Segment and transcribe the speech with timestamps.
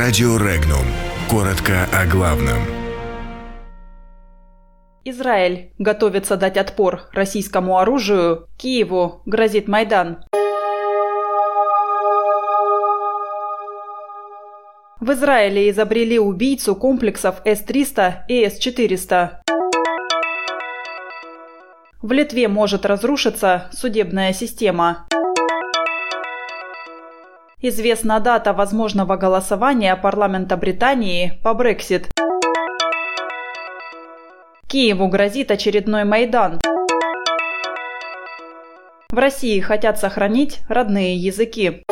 [0.00, 0.84] Радио Регнум.
[1.28, 2.58] Коротко о главном.
[5.04, 8.46] Израиль готовится дать отпор российскому оружию.
[8.56, 10.18] Киеву грозит Майдан.
[15.00, 19.30] В Израиле изобрели убийцу комплексов С-300 и С-400.
[22.02, 25.08] В Литве может разрушиться судебная система.
[27.60, 32.08] Известна дата возможного голосования парламента Британии по Брексит.
[34.68, 36.60] Киеву грозит очередной Майдан.
[39.10, 41.82] В России хотят сохранить родные языки.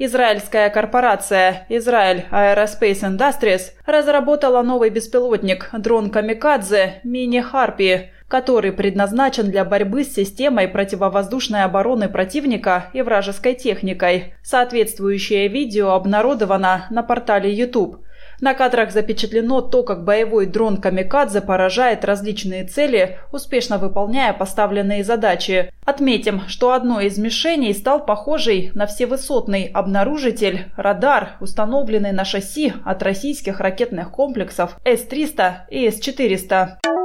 [0.00, 9.64] Израильская корпорация Israel Aerospace Industries разработала новый беспилотник дрон Камикадзе Мини Харпи, который предназначен для
[9.64, 14.34] борьбы с системой противовоздушной обороны противника и вражеской техникой.
[14.44, 18.04] Соответствующее видео обнародовано на портале YouTube.
[18.40, 25.72] На кадрах запечатлено то, как боевой дрон «Камикадзе» поражает различные цели, успешно выполняя поставленные задачи.
[25.84, 33.02] Отметим, что одной из мишеней стал похожий на всевысотный обнаружитель радар, установленный на шасси от
[33.02, 36.97] российских ракетных комплексов С-300 и С-400.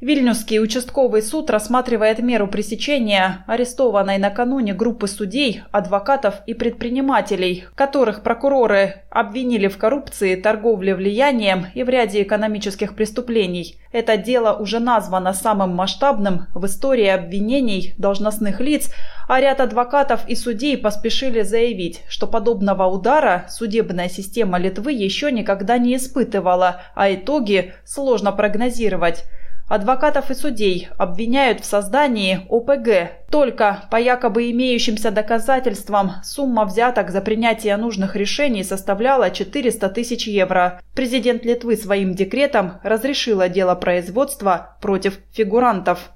[0.00, 9.02] Вильнюсский участковый суд рассматривает меру пресечения арестованной накануне группы судей, адвокатов и предпринимателей, которых прокуроры
[9.10, 13.76] обвинили в коррупции, торговле влиянием и в ряде экономических преступлений.
[13.90, 18.92] Это дело уже названо самым масштабным в истории обвинений должностных лиц,
[19.28, 25.76] а ряд адвокатов и судей поспешили заявить, что подобного удара судебная система Литвы еще никогда
[25.76, 29.24] не испытывала, а итоги сложно прогнозировать.
[29.68, 33.28] Адвокатов и судей обвиняют в создании ОПГ.
[33.30, 40.80] Только по якобы имеющимся доказательствам сумма взяток за принятие нужных решений составляла 400 тысяч евро.
[40.94, 46.12] Президент Литвы своим декретом разрешила дело производства против фигурантов.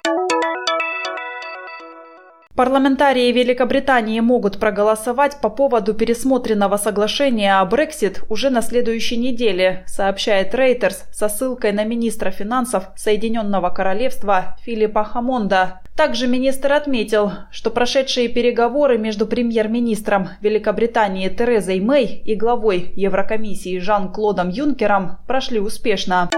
[2.55, 10.55] Парламентарии Великобритании могут проголосовать по поводу пересмотренного соглашения о Брексит уже на следующей неделе, сообщает
[10.55, 15.81] Reuters со ссылкой на министра финансов Соединенного Королевства Филиппа Хамонда.
[15.97, 24.51] Также министр отметил, что прошедшие переговоры между премьер-министром Великобритании Терезой Мэй и главой Еврокомиссии Жан-Клодом
[24.51, 26.29] Юнкером прошли успешно.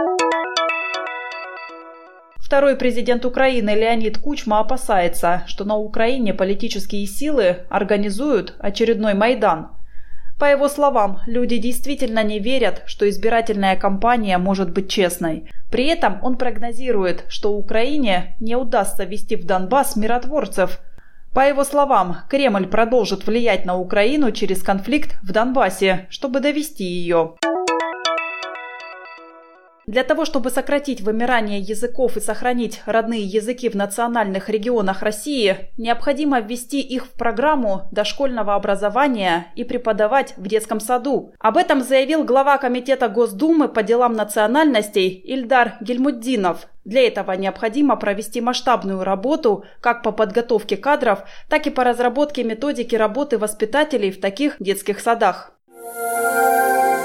[2.54, 9.70] Второй президент Украины Леонид Кучма опасается, что на Украине политические силы организуют очередной Майдан.
[10.38, 15.50] По его словам, люди действительно не верят, что избирательная кампания может быть честной.
[15.68, 20.78] При этом он прогнозирует, что Украине не удастся ввести в Донбасс миротворцев.
[21.34, 27.34] По его словам, Кремль продолжит влиять на Украину через конфликт в Донбассе, чтобы довести ее.
[29.86, 36.40] Для того, чтобы сократить вымирание языков и сохранить родные языки в национальных регионах России, необходимо
[36.40, 41.34] ввести их в программу дошкольного образования и преподавать в детском саду.
[41.38, 46.66] Об этом заявил глава Комитета Госдумы по делам национальностей Ильдар Гельмуддинов.
[46.84, 52.94] Для этого необходимо провести масштабную работу как по подготовке кадров, так и по разработке методики
[52.94, 55.53] работы воспитателей в таких детских садах.